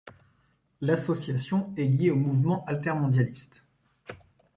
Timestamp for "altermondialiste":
2.65-3.61